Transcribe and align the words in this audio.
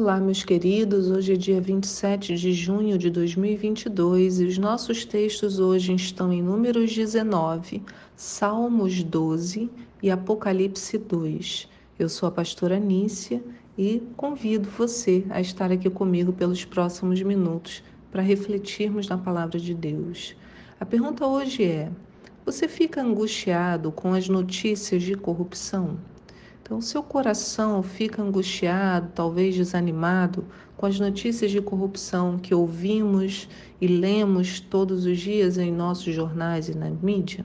Olá, 0.00 0.20
meus 0.20 0.44
queridos. 0.44 1.10
Hoje 1.10 1.32
é 1.32 1.36
dia 1.36 1.60
27 1.60 2.36
de 2.36 2.52
junho 2.52 2.96
de 2.96 3.10
2022 3.10 4.38
e 4.38 4.44
os 4.44 4.56
nossos 4.56 5.04
textos 5.04 5.58
hoje 5.58 5.92
estão 5.92 6.32
em 6.32 6.40
Números 6.40 6.94
19, 6.94 7.82
Salmos 8.14 9.02
12 9.02 9.68
e 10.00 10.08
Apocalipse 10.08 10.96
2. 10.98 11.68
Eu 11.98 12.08
sou 12.08 12.28
a 12.28 12.30
pastora 12.30 12.78
Nícia 12.78 13.42
e 13.76 14.00
convido 14.16 14.68
você 14.70 15.26
a 15.30 15.40
estar 15.40 15.72
aqui 15.72 15.90
comigo 15.90 16.32
pelos 16.32 16.64
próximos 16.64 17.20
minutos 17.20 17.82
para 18.12 18.22
refletirmos 18.22 19.08
na 19.08 19.18
palavra 19.18 19.58
de 19.58 19.74
Deus. 19.74 20.36
A 20.78 20.86
pergunta 20.86 21.26
hoje 21.26 21.64
é: 21.64 21.90
você 22.46 22.68
fica 22.68 23.02
angustiado 23.02 23.90
com 23.90 24.14
as 24.14 24.28
notícias 24.28 25.02
de 25.02 25.16
corrupção? 25.16 25.98
Então, 26.68 26.82
seu 26.82 27.02
coração 27.02 27.82
fica 27.82 28.20
angustiado, 28.20 29.10
talvez 29.14 29.56
desanimado, 29.56 30.44
com 30.76 30.84
as 30.84 31.00
notícias 31.00 31.50
de 31.50 31.62
corrupção 31.62 32.36
que 32.36 32.54
ouvimos 32.54 33.48
e 33.80 33.86
lemos 33.86 34.60
todos 34.60 35.06
os 35.06 35.18
dias 35.18 35.56
em 35.56 35.72
nossos 35.72 36.14
jornais 36.14 36.68
e 36.68 36.76
na 36.76 36.90
mídia? 36.90 37.42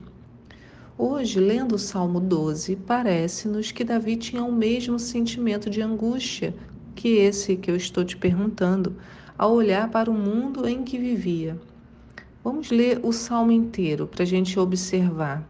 Hoje, 0.98 1.40
lendo 1.40 1.76
o 1.76 1.78
Salmo 1.78 2.20
12, 2.20 2.76
parece-nos 2.76 3.72
que 3.72 3.82
Davi 3.82 4.16
tinha 4.16 4.44
o 4.44 4.52
mesmo 4.52 4.98
sentimento 4.98 5.70
de 5.70 5.80
angústia 5.80 6.54
que 6.94 7.16
esse 7.16 7.56
que 7.56 7.70
eu 7.70 7.76
estou 7.76 8.04
te 8.04 8.18
perguntando, 8.18 8.94
ao 9.38 9.54
olhar 9.54 9.90
para 9.90 10.10
o 10.10 10.14
mundo 10.14 10.68
em 10.68 10.84
que 10.84 10.98
vivia. 10.98 11.58
Vamos 12.44 12.70
ler 12.70 13.00
o 13.02 13.10
salmo 13.10 13.52
inteiro 13.52 14.06
para 14.06 14.22
a 14.22 14.26
gente 14.26 14.60
observar. 14.60 15.48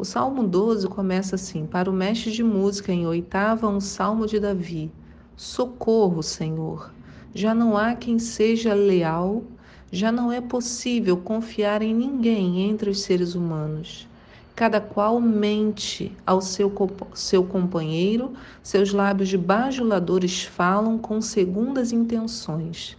O 0.00 0.04
Salmo 0.04 0.46
12 0.46 0.86
começa 0.86 1.34
assim: 1.34 1.66
Para 1.66 1.90
o 1.90 1.92
mestre 1.92 2.30
de 2.30 2.44
música, 2.44 2.92
em 2.92 3.04
oitava, 3.04 3.66
um 3.66 3.80
salmo 3.80 4.28
de 4.28 4.38
Davi. 4.38 4.92
Socorro, 5.36 6.22
Senhor. 6.22 6.92
Já 7.34 7.52
não 7.52 7.76
há 7.76 7.96
quem 7.96 8.16
seja 8.16 8.74
leal, 8.74 9.42
já 9.90 10.12
não 10.12 10.30
é 10.30 10.40
possível 10.40 11.16
confiar 11.16 11.82
em 11.82 11.92
ninguém 11.92 12.60
entre 12.70 12.88
os 12.90 13.00
seres 13.00 13.34
humanos. 13.34 14.06
Cada 14.54 14.80
qual 14.80 15.20
mente 15.20 16.12
ao 16.24 16.40
seu, 16.40 16.72
seu 17.12 17.42
companheiro, 17.42 18.34
seus 18.62 18.92
lábios 18.92 19.28
de 19.28 19.36
bajuladores 19.36 20.44
falam 20.44 20.96
com 20.96 21.20
segundas 21.20 21.90
intenções. 21.90 22.96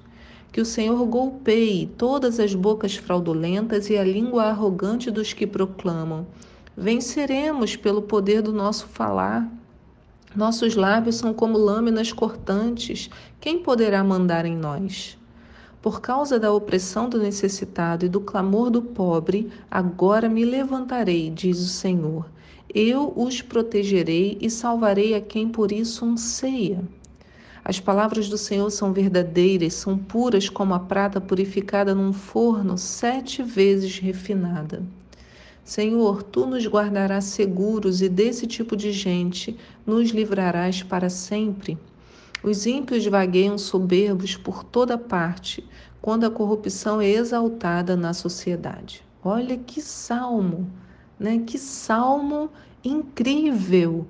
Que 0.52 0.60
o 0.60 0.66
Senhor 0.66 1.02
golpeie 1.06 1.88
todas 1.98 2.42
as 2.42 2.54
bocas 2.54 2.98
fraudulentas 2.98 3.90
e 3.90 3.98
a 3.98 4.04
língua 4.04 4.48
arrogante 4.48 5.10
dos 5.10 5.32
que 5.32 5.48
proclamam 5.48 6.28
Venceremos 6.82 7.76
pelo 7.76 8.02
poder 8.02 8.42
do 8.42 8.54
nosso 8.54 8.88
falar. 8.88 9.52
Nossos 10.34 10.78
lábios 10.78 11.18
são 11.18 11.34
como 11.34 11.58
lâminas 11.58 12.14
cortantes. 12.14 13.10
Quem 13.38 13.60
poderá 13.60 14.02
mandar 14.02 14.46
em 14.46 14.56
nós? 14.56 15.18
Por 15.82 16.00
causa 16.00 16.40
da 16.40 16.54
opressão 16.54 17.10
do 17.10 17.20
necessitado 17.20 18.06
e 18.06 18.10
do 18.10 18.22
clamor 18.22 18.70
do 18.70 18.82
pobre, 18.82 19.52
agora 19.70 20.30
me 20.30 20.46
levantarei, 20.46 21.30
diz 21.30 21.60
o 21.60 21.68
Senhor. 21.68 22.26
Eu 22.74 23.12
os 23.14 23.42
protegerei 23.42 24.38
e 24.40 24.50
salvarei 24.50 25.16
a 25.16 25.20
quem 25.20 25.50
por 25.50 25.74
isso 25.74 26.06
anseia. 26.06 26.82
As 27.62 27.78
palavras 27.78 28.30
do 28.30 28.38
Senhor 28.38 28.70
são 28.70 28.94
verdadeiras, 28.94 29.74
são 29.74 29.98
puras 29.98 30.48
como 30.48 30.74
a 30.74 30.80
prata 30.80 31.20
purificada 31.20 31.94
num 31.94 32.14
forno 32.14 32.78
sete 32.78 33.44
vezes 33.44 34.00
refinada. 34.00 34.82
Senhor, 35.70 36.24
tu 36.24 36.48
nos 36.48 36.66
guardarás 36.66 37.26
seguros 37.26 38.02
e 38.02 38.10
desse 38.10 38.48
tipo 38.48 38.76
de 38.76 38.92
gente 38.92 39.56
nos 39.86 40.10
livrarás 40.10 40.82
para 40.82 41.12
sempre. 41.12 41.78
Os 42.42 42.66
ímpios 42.66 43.06
vagueiam 43.06 43.56
soberbos 43.56 44.36
por 44.36 44.64
toda 44.64 44.98
parte, 44.98 45.64
quando 46.02 46.24
a 46.24 46.32
corrupção 46.32 47.00
é 47.00 47.10
exaltada 47.10 47.96
na 47.96 48.16
sociedade. 48.16 49.04
Olha 49.24 49.56
que 49.58 49.80
salmo, 49.80 50.68
né? 51.20 51.44
Que 51.46 51.60
salmo 51.60 52.50
incrível. 52.84 54.08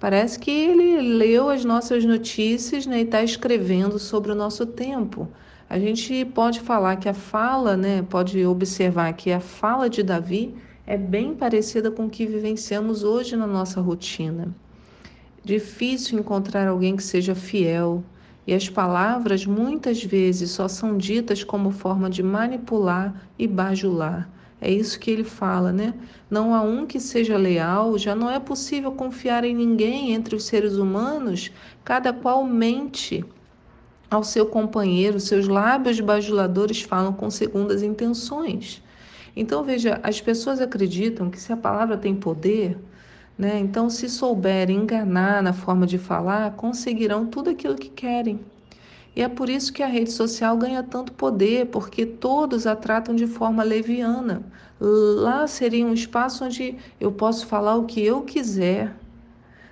Parece 0.00 0.38
que 0.38 0.50
ele 0.50 1.02
leu 1.02 1.50
as 1.50 1.66
nossas 1.66 2.02
notícias 2.06 2.86
né, 2.86 3.00
e 3.00 3.04
está 3.04 3.22
escrevendo 3.22 3.98
sobre 3.98 4.32
o 4.32 4.34
nosso 4.34 4.64
tempo. 4.64 5.28
A 5.68 5.78
gente 5.78 6.24
pode 6.24 6.60
falar 6.60 6.96
que 6.96 7.10
a 7.10 7.14
fala, 7.14 7.76
né, 7.76 8.00
pode 8.08 8.42
observar 8.46 9.12
que 9.12 9.30
a 9.30 9.40
fala 9.40 9.90
de 9.90 10.02
Davi 10.02 10.54
é 10.86 10.96
bem 10.96 11.34
parecida 11.34 11.90
com 11.90 12.06
o 12.06 12.10
que 12.10 12.26
vivenciamos 12.26 13.02
hoje 13.02 13.36
na 13.36 13.46
nossa 13.46 13.80
rotina. 13.80 14.54
Difícil 15.42 16.18
encontrar 16.18 16.68
alguém 16.68 16.96
que 16.96 17.02
seja 17.02 17.34
fiel, 17.34 18.04
e 18.46 18.52
as 18.52 18.68
palavras 18.68 19.46
muitas 19.46 20.04
vezes 20.04 20.50
só 20.50 20.68
são 20.68 20.98
ditas 20.98 21.42
como 21.42 21.70
forma 21.70 22.10
de 22.10 22.22
manipular 22.22 23.28
e 23.38 23.46
bajular. 23.46 24.28
É 24.60 24.70
isso 24.70 25.00
que 25.00 25.10
ele 25.10 25.24
fala, 25.24 25.72
né? 25.72 25.94
Não 26.30 26.54
há 26.54 26.60
um 26.60 26.86
que 26.86 27.00
seja 27.00 27.36
leal, 27.36 27.96
já 27.98 28.14
não 28.14 28.30
é 28.30 28.38
possível 28.38 28.92
confiar 28.92 29.44
em 29.44 29.54
ninguém 29.54 30.12
entre 30.12 30.36
os 30.36 30.44
seres 30.44 30.76
humanos, 30.76 31.50
cada 31.82 32.12
qual 32.12 32.44
mente 32.44 33.24
ao 34.10 34.22
seu 34.22 34.46
companheiro, 34.46 35.18
seus 35.18 35.48
lábios 35.48 35.98
bajuladores 36.00 36.82
falam 36.82 37.12
com 37.12 37.30
segundas 37.30 37.82
intenções. 37.82 38.83
Então, 39.36 39.64
veja, 39.64 40.00
as 40.02 40.20
pessoas 40.20 40.60
acreditam 40.60 41.30
que 41.30 41.40
se 41.40 41.52
a 41.52 41.56
palavra 41.56 41.96
tem 41.96 42.14
poder, 42.14 42.78
né, 43.36 43.58
então, 43.58 43.90
se 43.90 44.08
souberem 44.08 44.78
enganar 44.78 45.42
na 45.42 45.52
forma 45.52 45.86
de 45.86 45.98
falar, 45.98 46.52
conseguirão 46.52 47.26
tudo 47.26 47.50
aquilo 47.50 47.74
que 47.74 47.88
querem. 47.88 48.40
E 49.16 49.22
é 49.22 49.28
por 49.28 49.48
isso 49.48 49.72
que 49.72 49.82
a 49.82 49.86
rede 49.86 50.10
social 50.10 50.56
ganha 50.56 50.82
tanto 50.82 51.12
poder, 51.12 51.66
porque 51.66 52.04
todos 52.04 52.66
a 52.66 52.74
tratam 52.74 53.14
de 53.14 53.26
forma 53.26 53.62
leviana. 53.62 54.42
Lá 54.80 55.46
seria 55.46 55.86
um 55.86 55.92
espaço 55.92 56.44
onde 56.44 56.76
eu 57.00 57.12
posso 57.12 57.46
falar 57.46 57.76
o 57.76 57.84
que 57.84 58.04
eu 58.04 58.22
quiser. 58.22 58.92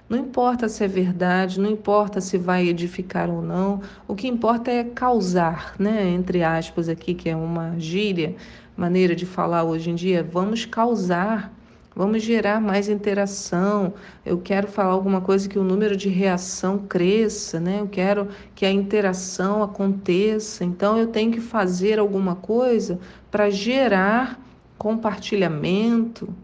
Não 0.09 0.19
importa 0.19 0.69
se 0.69 0.85
é 0.85 0.89
verdade, 0.89 1.59
não 1.59 1.71
importa 1.71 2.21
se 2.21 2.37
vai 2.37 2.69
edificar 2.69 3.31
ou 3.31 3.43
não, 3.43 3.81
o 4.07 4.15
que 4.15 4.29
importa 4.29 4.71
é 4.71 4.85
causar, 4.85 5.75
né? 5.79 6.09
Entre 6.11 6.45
aspas, 6.45 6.89
aqui, 6.89 7.15
que 7.15 7.29
é 7.31 7.35
uma 7.35 7.79
gíria, 7.79 8.37
maneira 8.77 9.15
de 9.15 9.27
falar 9.27 9.65
hoje 9.65 9.91
em 9.91 9.95
dia, 9.95 10.23
vamos 10.23 10.65
causar, 10.65 11.53
vamos 11.95 12.23
gerar 12.23 12.61
mais 12.61 12.89
interação. 12.89 13.95
Eu 14.25 14.39
quero 14.39 14.67
falar 14.69 14.93
alguma 14.93 15.21
coisa 15.21 15.49
que 15.49 15.59
o 15.59 15.65
número 15.65 15.97
de 15.97 16.09
reação 16.09 16.79
cresça, 16.79 17.61
né? 17.61 17.81
Eu 17.81 17.89
quero 17.89 18.29
que 18.55 18.65
a 18.65 18.71
interação 18.71 19.63
aconteça. 19.63 20.65
Então 20.65 20.97
eu 20.97 21.07
tenho 21.09 21.31
que 21.33 21.41
fazer 21.41 21.99
alguma 21.99 22.35
coisa 22.35 22.99
para 23.31 23.51
gerar 23.51 24.41
compartilhamento, 24.79 26.35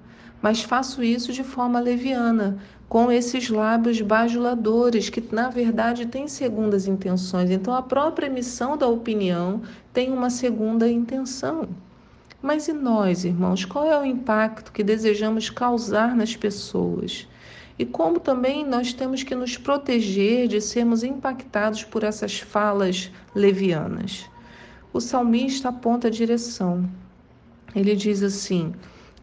mas 0.41 0.63
faço 0.63 1.03
isso 1.03 1.33
de 1.33 1.43
forma 1.43 1.81
leviana, 1.81 2.59
com 2.89 3.11
esses 3.11 3.51
lábios 3.51 4.01
bajuladores, 4.01 5.11
que 5.11 5.23
na 5.35 5.51
verdade 5.51 6.07
têm 6.07 6.29
segundas 6.29 6.87
intenções. 6.87 7.51
Então 7.51 7.75
a 7.75 7.83
própria 7.83 8.27
emissão 8.27 8.77
da 8.77 8.87
opinião 8.87 9.61
tem 9.93 10.13
uma 10.13 10.31
segunda 10.31 10.89
intenção. 10.89 11.69
Mas 12.41 12.69
e 12.69 12.73
nós, 12.73 13.25
irmãos, 13.25 13.65
qual 13.65 13.85
é 13.85 13.99
o 13.99 14.05
impacto 14.05 14.71
que 14.73 14.85
desejamos 14.85 15.51
causar 15.51 16.15
nas 16.15 16.37
pessoas? 16.37 17.27
E 17.79 17.85
como 17.85 18.21
também 18.21 18.65
nós 18.65 18.93
temos 18.93 19.23
que 19.23 19.35
nos 19.35 19.57
proteger 19.57 20.47
de 20.47 20.61
sermos 20.61 21.03
impactados 21.03 21.83
por 21.83 22.05
essas 22.05 22.39
falas 22.39 23.11
levianas? 23.35 24.27
O 24.93 25.01
salmista 25.01 25.69
aponta 25.69 26.09
a 26.09 26.11
direção. 26.11 26.89
Ele 27.75 27.95
diz 27.97 28.23
assim: 28.23 28.73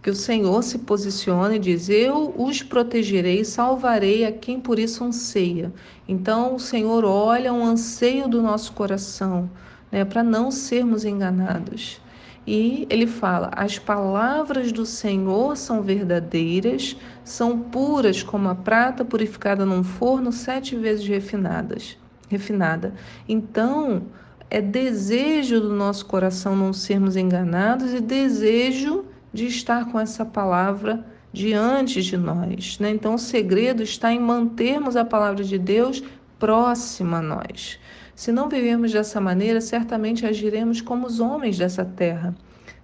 que 0.05 0.11
o 0.11 0.15
Senhor 0.15 0.61
se 0.61 0.77
posiciona 0.77 1.55
e 1.55 1.59
diz: 1.59 1.89
Eu 1.89 2.31
os 2.37 2.61
protegerei 2.61 3.43
salvarei 3.43 4.23
a 4.23 4.31
quem 4.31 4.59
por 4.59 4.77
isso 4.77 5.03
anseia. 5.03 5.73
Então 6.07 6.53
o 6.53 6.59
Senhor 6.59 7.03
olha 7.03 7.51
um 7.51 7.65
anseio 7.65 8.27
do 8.27 8.39
nosso 8.39 8.73
coração, 8.73 9.49
né, 9.91 10.05
para 10.05 10.21
não 10.21 10.51
sermos 10.51 11.05
enganados. 11.05 11.99
E 12.47 12.85
ele 12.89 13.07
fala: 13.07 13.49
as 13.55 13.79
palavras 13.79 14.71
do 14.71 14.85
Senhor 14.85 15.57
são 15.57 15.81
verdadeiras, 15.81 16.95
são 17.23 17.59
puras 17.59 18.21
como 18.21 18.49
a 18.49 18.55
prata 18.55 19.03
purificada 19.03 19.65
num 19.65 19.83
forno 19.83 20.31
sete 20.31 20.75
vezes 20.75 21.07
refinadas, 21.07 21.97
refinada. 22.29 22.93
Então, 23.27 24.03
é 24.49 24.61
desejo 24.61 25.59
do 25.59 25.73
nosso 25.73 26.05
coração 26.05 26.55
não 26.55 26.71
sermos 26.71 27.15
enganados 27.15 27.93
e 27.93 27.99
desejo 27.99 29.05
de 29.33 29.47
estar 29.47 29.91
com 29.91 29.99
essa 29.99 30.23
palavra 30.23 31.05
diante 31.33 32.01
de 32.01 32.15
nós. 32.15 32.79
Né? 32.79 32.91
Então, 32.91 33.15
o 33.15 33.19
segredo 33.19 33.83
está 33.83 34.13
em 34.13 34.19
mantermos 34.19 34.95
a 34.95 35.03
palavra 35.03 35.43
de 35.43 35.57
Deus 35.57 36.01
próxima 36.39 37.17
a 37.17 37.21
nós. 37.21 37.79
Se 38.15 38.31
não 38.31 38.47
vivemos 38.47 38.93
dessa 38.93 39.19
maneira, 39.19 39.59
certamente 39.59 40.25
agiremos 40.25 40.79
como 40.79 41.05
os 41.05 41.19
homens 41.19 41.57
dessa 41.57 41.83
terra, 41.83 42.33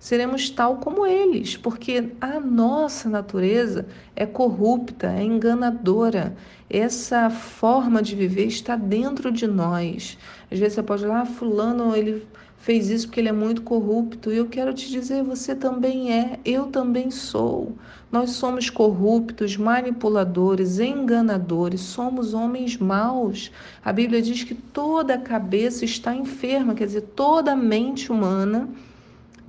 seremos 0.01 0.49
tal 0.49 0.77
como 0.77 1.05
eles, 1.05 1.55
porque 1.55 2.09
a 2.19 2.39
nossa 2.39 3.07
natureza 3.07 3.85
é 4.15 4.25
corrupta, 4.25 5.11
é 5.11 5.23
enganadora. 5.23 6.35
Essa 6.67 7.29
forma 7.29 8.01
de 8.01 8.15
viver 8.15 8.47
está 8.47 8.75
dentro 8.75 9.31
de 9.31 9.45
nós. 9.45 10.17
Às 10.49 10.57
vezes 10.57 10.73
você 10.73 10.81
pode 10.81 11.03
falar, 11.03 11.21
ah, 11.21 11.25
fulano, 11.27 11.95
ele 11.95 12.25
fez 12.57 12.89
isso 12.89 13.05
porque 13.07 13.19
ele 13.19 13.29
é 13.29 13.31
muito 13.31 13.61
corrupto. 13.61 14.31
E 14.31 14.37
eu 14.37 14.47
quero 14.47 14.73
te 14.73 14.89
dizer, 14.89 15.21
você 15.21 15.53
também 15.53 16.11
é, 16.11 16.39
eu 16.43 16.65
também 16.65 17.11
sou. 17.11 17.75
Nós 18.11 18.31
somos 18.31 18.71
corruptos, 18.71 19.55
manipuladores, 19.55 20.79
enganadores, 20.79 21.79
somos 21.79 22.33
homens 22.33 22.75
maus. 22.75 23.51
A 23.85 23.93
Bíblia 23.93 24.19
diz 24.19 24.43
que 24.43 24.55
toda 24.55 25.13
a 25.13 25.19
cabeça 25.19 25.85
está 25.85 26.15
enferma, 26.15 26.73
quer 26.73 26.87
dizer, 26.87 27.01
toda 27.01 27.51
a 27.51 27.55
mente 27.55 28.11
humana 28.11 28.67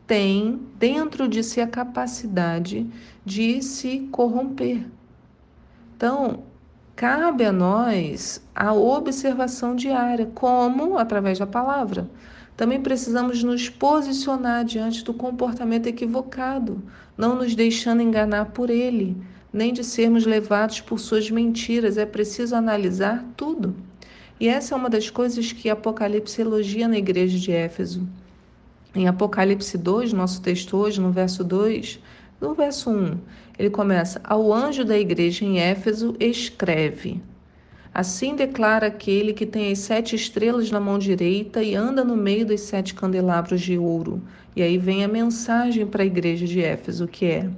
tem 0.06 0.60
dentro 0.78 1.28
de 1.28 1.42
si 1.42 1.60
a 1.60 1.66
capacidade 1.66 2.86
de 3.24 3.62
se 3.62 4.08
corromper. 4.10 4.86
Então, 5.96 6.42
cabe 6.96 7.44
a 7.44 7.52
nós 7.52 8.42
a 8.54 8.72
observação 8.72 9.74
diária, 9.76 10.30
como 10.34 10.98
através 10.98 11.38
da 11.38 11.46
palavra. 11.46 12.10
Também 12.56 12.80
precisamos 12.80 13.42
nos 13.42 13.68
posicionar 13.68 14.64
diante 14.64 15.02
do 15.02 15.14
comportamento 15.14 15.86
equivocado, 15.86 16.82
não 17.16 17.36
nos 17.36 17.54
deixando 17.54 18.02
enganar 18.02 18.46
por 18.46 18.68
ele, 18.68 19.16
nem 19.52 19.72
de 19.72 19.82
sermos 19.82 20.26
levados 20.26 20.80
por 20.80 20.98
suas 20.98 21.30
mentiras. 21.30 21.96
É 21.96 22.04
preciso 22.04 22.54
analisar 22.54 23.24
tudo. 23.36 23.74
E 24.38 24.48
essa 24.48 24.74
é 24.74 24.76
uma 24.76 24.90
das 24.90 25.08
coisas 25.08 25.52
que 25.52 25.70
Apocalipse 25.70 26.40
elogia 26.40 26.88
na 26.88 26.98
igreja 26.98 27.38
de 27.38 27.52
Éfeso. 27.52 28.06
Em 28.94 29.08
Apocalipse 29.08 29.78
2, 29.78 30.12
nosso 30.12 30.42
texto 30.42 30.76
hoje, 30.76 31.00
no 31.00 31.10
verso 31.10 31.42
2, 31.42 31.98
no 32.38 32.52
verso 32.52 32.90
1, 32.90 33.18
ele 33.58 33.70
começa: 33.70 34.20
Ao 34.22 34.52
anjo 34.52 34.84
da 34.84 34.98
igreja 34.98 35.46
em 35.46 35.58
Éfeso, 35.58 36.14
escreve. 36.20 37.22
Assim 37.94 38.36
declara 38.36 38.88
aquele 38.88 39.32
que 39.32 39.46
tem 39.46 39.72
as 39.72 39.78
sete 39.78 40.14
estrelas 40.14 40.70
na 40.70 40.78
mão 40.78 40.98
direita 40.98 41.62
e 41.62 41.74
anda 41.74 42.04
no 42.04 42.16
meio 42.16 42.44
dos 42.44 42.60
sete 42.60 42.94
candelabros 42.94 43.62
de 43.62 43.78
ouro. 43.78 44.20
E 44.54 44.62
aí 44.62 44.76
vem 44.76 45.02
a 45.04 45.08
mensagem 45.08 45.86
para 45.86 46.02
a 46.02 46.06
igreja 46.06 46.46
de 46.46 46.60
Éfeso, 46.60 47.08
que 47.08 47.24
é: 47.24 47.48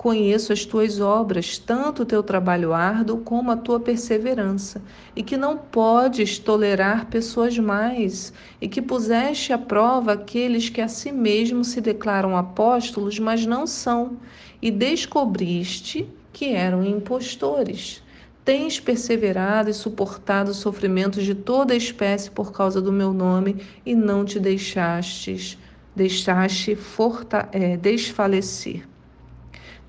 Conheço 0.00 0.50
as 0.50 0.64
tuas 0.64 0.98
obras, 0.98 1.58
tanto 1.58 2.04
o 2.04 2.06
teu 2.06 2.22
trabalho 2.22 2.72
árduo 2.72 3.18
como 3.18 3.50
a 3.50 3.56
tua 3.58 3.78
perseverança, 3.78 4.80
e 5.14 5.22
que 5.22 5.36
não 5.36 5.58
podes 5.58 6.38
tolerar 6.38 7.04
pessoas 7.10 7.58
mais, 7.58 8.32
e 8.62 8.66
que 8.66 8.80
puseste 8.80 9.52
à 9.52 9.58
prova 9.58 10.14
aqueles 10.14 10.70
que 10.70 10.80
a 10.80 10.88
si 10.88 11.12
mesmos 11.12 11.68
se 11.68 11.82
declaram 11.82 12.34
apóstolos, 12.34 13.18
mas 13.18 13.44
não 13.44 13.66
são, 13.66 14.16
e 14.62 14.70
descobriste 14.70 16.08
que 16.32 16.54
eram 16.54 16.82
impostores. 16.82 18.02
Tens 18.42 18.80
perseverado 18.80 19.68
e 19.68 19.74
suportado 19.74 20.54
sofrimentos 20.54 21.26
de 21.26 21.34
toda 21.34 21.76
espécie 21.76 22.30
por 22.30 22.52
causa 22.52 22.80
do 22.80 22.90
meu 22.90 23.12
nome, 23.12 23.66
e 23.84 23.94
não 23.94 24.24
te 24.24 24.40
deixastes, 24.40 25.58
deixaste 25.94 26.74
forta, 26.74 27.50
é, 27.52 27.76
desfalecer. 27.76 28.88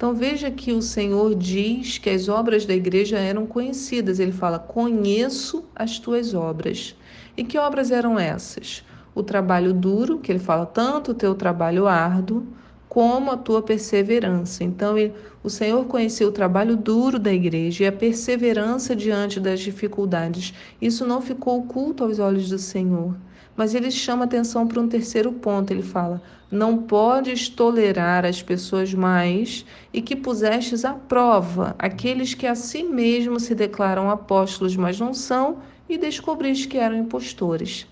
Então 0.01 0.15
veja 0.15 0.49
que 0.49 0.71
o 0.71 0.81
Senhor 0.81 1.35
diz 1.35 1.99
que 1.99 2.09
as 2.09 2.27
obras 2.27 2.65
da 2.65 2.73
igreja 2.73 3.19
eram 3.19 3.45
conhecidas. 3.45 4.19
Ele 4.19 4.31
fala: 4.31 4.57
Conheço 4.57 5.63
as 5.75 5.99
tuas 5.99 6.33
obras. 6.33 6.95
E 7.37 7.43
que 7.43 7.55
obras 7.55 7.91
eram 7.91 8.17
essas? 8.17 8.83
O 9.13 9.21
trabalho 9.21 9.71
duro, 9.71 10.17
que 10.17 10.31
ele 10.31 10.39
fala 10.39 10.65
tanto 10.65 11.11
o 11.11 11.13
teu 11.13 11.35
trabalho 11.35 11.85
árduo, 11.85 12.47
como 12.91 13.31
a 13.31 13.37
tua 13.37 13.61
perseverança. 13.61 14.65
Então, 14.65 14.97
ele, 14.97 15.13
o 15.41 15.49
Senhor 15.49 15.85
conhecia 15.85 16.27
o 16.27 16.31
trabalho 16.31 16.75
duro 16.75 17.17
da 17.17 17.31
igreja 17.31 17.85
e 17.85 17.87
a 17.87 17.91
perseverança 17.91 18.93
diante 18.93 19.39
das 19.39 19.61
dificuldades. 19.61 20.53
Isso 20.81 21.05
não 21.07 21.21
ficou 21.21 21.59
oculto 21.59 22.03
aos 22.03 22.19
olhos 22.19 22.49
do 22.49 22.57
Senhor. 22.57 23.15
Mas 23.55 23.73
ele 23.73 23.89
chama 23.89 24.25
atenção 24.25 24.67
para 24.67 24.81
um 24.81 24.89
terceiro 24.89 25.31
ponto. 25.31 25.71
Ele 25.71 25.81
fala: 25.81 26.21
Não 26.51 26.79
podes 26.79 27.47
tolerar 27.47 28.25
as 28.25 28.43
pessoas 28.43 28.93
mais 28.93 29.65
e 29.93 30.01
que 30.01 30.13
pusestes 30.13 30.83
à 30.83 30.91
prova 30.91 31.73
aqueles 31.79 32.33
que 32.33 32.45
a 32.45 32.55
si 32.55 32.83
mesmos 32.83 33.43
se 33.43 33.55
declaram 33.55 34.09
apóstolos, 34.09 34.75
mas 34.75 34.99
não 34.99 35.13
são, 35.13 35.59
e 35.87 35.97
descobriste 35.97 36.67
que 36.67 36.77
eram 36.77 36.97
impostores. 36.97 37.87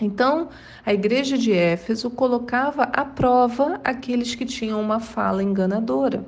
Então, 0.00 0.48
a 0.84 0.92
igreja 0.92 1.38
de 1.38 1.52
Éfeso 1.52 2.10
colocava 2.10 2.82
à 2.84 3.04
prova 3.04 3.80
aqueles 3.84 4.34
que 4.34 4.44
tinham 4.44 4.80
uma 4.80 4.98
fala 4.98 5.42
enganadora. 5.42 6.24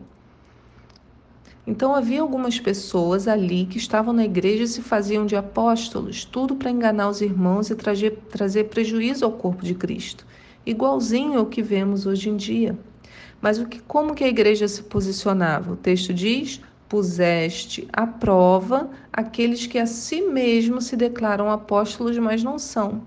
Então 1.67 1.93
havia 1.93 2.21
algumas 2.21 2.61
pessoas 2.61 3.27
ali 3.27 3.67
que 3.67 3.77
estavam 3.77 4.13
na 4.13 4.25
igreja 4.25 4.63
e 4.63 4.69
se 4.69 4.81
faziam 4.81 5.27
de 5.27 5.35
apóstolos, 5.35 6.25
tudo 6.25 6.55
para 6.55 6.71
enganar 6.71 7.09
os 7.09 7.21
irmãos 7.21 7.69
e 7.69 7.75
trazer, 7.75 8.13
trazer 8.31 8.65
prejuízo 8.65 9.25
ao 9.25 9.33
corpo 9.33 9.65
de 9.65 9.75
Cristo, 9.75 10.25
igualzinho 10.65 11.37
ao 11.37 11.47
que 11.47 11.63
vemos 11.63 12.07
hoje 12.07 12.31
em 12.31 12.37
dia. 12.37 12.79
Mas 13.41 13.59
o 13.59 13.67
que, 13.67 13.81
como 13.81 14.15
que 14.15 14.23
a 14.23 14.29
igreja 14.29 14.69
se 14.69 14.81
posicionava? 14.85 15.73
O 15.73 15.77
texto 15.77 16.15
diz: 16.15 16.61
puseste 16.89 17.89
à 17.93 18.07
prova 18.07 18.89
aqueles 19.13 19.67
que 19.67 19.79
a 19.79 19.87
si 19.87 20.23
mesmos 20.23 20.85
se 20.85 20.97
declaram 20.97 21.51
apóstolos, 21.51 22.17
mas 22.17 22.45
não 22.45 22.61
são. 22.61 23.03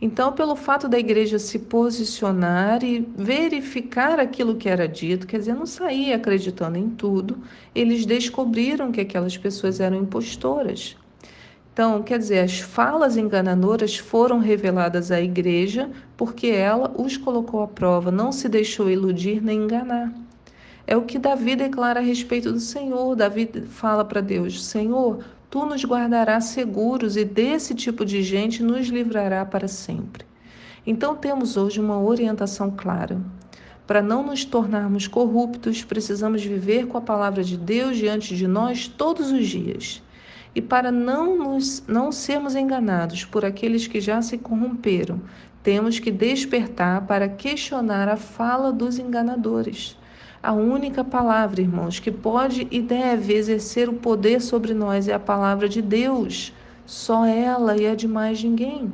Então, 0.00 0.32
pelo 0.32 0.56
fato 0.56 0.88
da 0.88 0.98
igreja 0.98 1.38
se 1.38 1.58
posicionar 1.58 2.82
e 2.82 3.00
verificar 3.16 4.18
aquilo 4.18 4.56
que 4.56 4.68
era 4.68 4.86
dito, 4.86 5.26
quer 5.26 5.38
dizer, 5.38 5.54
não 5.54 5.66
sair 5.66 6.12
acreditando 6.12 6.76
em 6.76 6.90
tudo, 6.90 7.38
eles 7.74 8.04
descobriram 8.04 8.92
que 8.92 9.00
aquelas 9.00 9.36
pessoas 9.36 9.80
eram 9.80 9.96
impostoras. 9.96 10.96
Então, 11.72 12.02
quer 12.02 12.18
dizer, 12.18 12.38
as 12.38 12.60
falas 12.60 13.16
enganadoras 13.16 13.96
foram 13.96 14.38
reveladas 14.38 15.10
à 15.10 15.20
igreja 15.20 15.90
porque 16.16 16.46
ela 16.46 16.94
os 16.96 17.16
colocou 17.16 17.62
à 17.62 17.66
prova, 17.66 18.12
não 18.12 18.30
se 18.30 18.48
deixou 18.48 18.88
iludir 18.88 19.42
nem 19.42 19.64
enganar. 19.64 20.12
É 20.86 20.96
o 20.96 21.02
que 21.02 21.18
Davi 21.18 21.56
declara 21.56 21.98
a 21.98 22.02
respeito 22.02 22.52
do 22.52 22.60
Senhor. 22.60 23.16
Davi 23.16 23.50
fala 23.70 24.04
para 24.04 24.20
Deus: 24.20 24.64
Senhor, 24.64 25.24
tu 25.54 25.64
nos 25.64 25.84
guardarás 25.84 26.46
seguros 26.46 27.16
e 27.16 27.24
desse 27.24 27.76
tipo 27.76 28.04
de 28.04 28.24
gente 28.24 28.60
nos 28.60 28.88
livrará 28.88 29.46
para 29.46 29.68
sempre. 29.68 30.26
Então 30.84 31.14
temos 31.14 31.56
hoje 31.56 31.78
uma 31.78 31.96
orientação 31.96 32.72
clara. 32.72 33.20
Para 33.86 34.02
não 34.02 34.26
nos 34.26 34.44
tornarmos 34.44 35.06
corruptos, 35.06 35.84
precisamos 35.84 36.44
viver 36.44 36.88
com 36.88 36.98
a 36.98 37.00
palavra 37.00 37.44
de 37.44 37.56
Deus 37.56 37.96
diante 37.96 38.34
de 38.34 38.48
nós 38.48 38.88
todos 38.88 39.30
os 39.30 39.46
dias. 39.46 40.02
E 40.56 40.60
para 40.60 40.90
não, 40.90 41.38
nos, 41.38 41.84
não 41.86 42.10
sermos 42.10 42.56
enganados 42.56 43.24
por 43.24 43.44
aqueles 43.44 43.86
que 43.86 44.00
já 44.00 44.20
se 44.22 44.36
corromperam, 44.36 45.20
temos 45.62 46.00
que 46.00 46.10
despertar 46.10 47.06
para 47.06 47.28
questionar 47.28 48.08
a 48.08 48.16
fala 48.16 48.72
dos 48.72 48.98
enganadores. 48.98 49.96
A 50.44 50.52
única 50.52 51.02
palavra, 51.02 51.62
irmãos, 51.62 51.98
que 51.98 52.10
pode 52.10 52.68
e 52.70 52.82
deve 52.82 53.32
exercer 53.32 53.88
o 53.88 53.94
poder 53.94 54.42
sobre 54.42 54.74
nós 54.74 55.08
é 55.08 55.14
a 55.14 55.18
palavra 55.18 55.66
de 55.70 55.80
Deus. 55.80 56.52
Só 56.84 57.24
ela 57.24 57.74
e 57.80 57.86
é 57.86 57.94
de 57.94 58.06
mais 58.06 58.44
ninguém. 58.44 58.92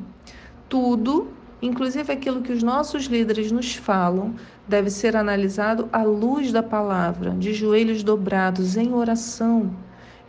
Tudo, 0.68 1.26
inclusive 1.60 2.12
aquilo 2.12 2.40
que 2.40 2.52
os 2.52 2.62
nossos 2.62 3.06
líderes 3.06 3.50
nos 3.50 3.74
falam, 3.74 4.32
deve 4.68 4.90
ser 4.90 5.16
analisado 5.16 5.88
à 5.92 6.04
luz 6.04 6.52
da 6.52 6.62
palavra, 6.62 7.32
de 7.32 7.52
joelhos 7.52 8.04
dobrados 8.04 8.76
em 8.76 8.94
oração. 8.94 9.74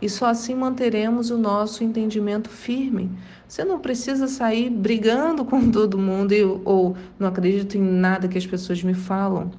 E 0.00 0.08
só 0.08 0.26
assim 0.26 0.56
manteremos 0.56 1.30
o 1.30 1.38
nosso 1.38 1.84
entendimento 1.84 2.50
firme. 2.50 3.08
Você 3.46 3.64
não 3.64 3.78
precisa 3.78 4.26
sair 4.26 4.68
brigando 4.68 5.44
com 5.44 5.70
todo 5.70 5.96
mundo 5.96 6.60
ou 6.64 6.96
não 7.16 7.28
acredito 7.28 7.78
em 7.78 7.80
nada 7.80 8.26
que 8.26 8.38
as 8.38 8.44
pessoas 8.44 8.82
me 8.82 8.92
falam. 8.92 9.52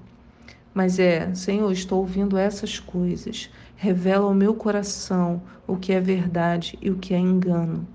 Mas 0.74 0.98
é, 0.98 1.34
Senhor, 1.36 1.72
estou 1.72 2.00
ouvindo 2.00 2.36
essas 2.36 2.80
coisas. 2.80 3.50
Revela 3.76 4.26
ao 4.26 4.34
meu 4.34 4.56
coração 4.56 5.42
o 5.68 5.78
que 5.78 5.94
é 5.94 6.00
verdade 6.00 6.78
e 6.82 6.90
o 6.90 6.98
que 6.98 7.14
é 7.14 7.20
engano. 7.20 7.88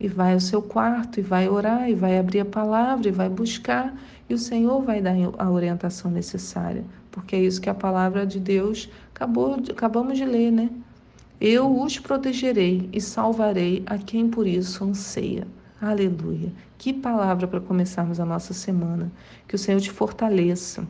E 0.00 0.08
vai 0.08 0.32
ao 0.32 0.40
seu 0.40 0.62
quarto, 0.62 1.20
e 1.20 1.22
vai 1.22 1.48
orar, 1.48 1.88
e 1.88 1.94
vai 1.94 2.18
abrir 2.18 2.40
a 2.40 2.44
palavra, 2.44 3.08
e 3.08 3.12
vai 3.12 3.28
buscar, 3.28 3.94
e 4.28 4.34
o 4.34 4.38
Senhor 4.38 4.82
vai 4.82 5.00
dar 5.00 5.14
a 5.38 5.50
orientação 5.50 6.10
necessária, 6.10 6.84
porque 7.10 7.36
é 7.36 7.40
isso 7.40 7.60
que 7.60 7.70
a 7.70 7.74
palavra 7.74 8.26
de 8.26 8.40
Deus 8.40 8.90
acabou, 9.14 9.54
acabamos 9.70 10.16
de 10.16 10.24
ler, 10.24 10.50
né? 10.50 10.70
Eu 11.40 11.80
os 11.80 11.98
protegerei 11.98 12.88
e 12.92 13.00
salvarei 13.00 13.82
a 13.86 13.98
quem 13.98 14.28
por 14.28 14.46
isso 14.46 14.84
anseia. 14.84 15.46
Aleluia. 15.80 16.52
Que 16.78 16.92
palavra 16.92 17.46
para 17.46 17.60
começarmos 17.60 18.18
a 18.18 18.24
nossa 18.24 18.54
semana. 18.54 19.12
Que 19.46 19.54
o 19.54 19.58
Senhor 19.58 19.80
te 19.80 19.90
fortaleça 19.90 20.86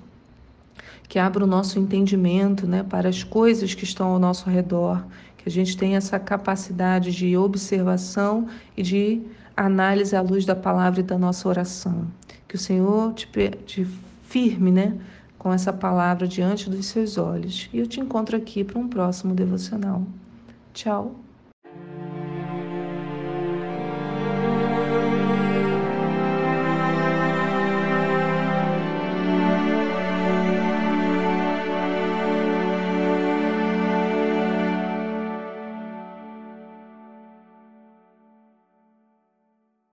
que 1.08 1.18
abra 1.18 1.44
o 1.44 1.46
nosso 1.46 1.78
entendimento 1.78 2.66
né, 2.66 2.82
para 2.82 3.08
as 3.08 3.22
coisas 3.22 3.74
que 3.74 3.84
estão 3.84 4.08
ao 4.08 4.18
nosso 4.18 4.48
redor, 4.48 5.04
que 5.36 5.48
a 5.48 5.52
gente 5.52 5.76
tenha 5.76 5.98
essa 5.98 6.18
capacidade 6.18 7.12
de 7.12 7.36
observação 7.36 8.48
e 8.76 8.82
de 8.82 9.22
análise 9.56 10.16
à 10.16 10.20
luz 10.20 10.44
da 10.44 10.56
palavra 10.56 11.00
e 11.00 11.02
da 11.02 11.18
nossa 11.18 11.48
oração. 11.48 12.06
Que 12.48 12.56
o 12.56 12.58
Senhor 12.58 13.12
te, 13.12 13.28
te 13.66 13.86
firme, 14.24 14.70
né? 14.70 14.96
Com 15.38 15.52
essa 15.52 15.72
palavra 15.72 16.26
diante 16.26 16.70
dos 16.70 16.86
seus 16.86 17.18
olhos. 17.18 17.68
E 17.72 17.78
eu 17.78 17.86
te 17.86 18.00
encontro 18.00 18.36
aqui 18.36 18.64
para 18.64 18.78
um 18.78 18.88
próximo 18.88 19.34
devocional. 19.34 20.02
Tchau. 20.72 21.14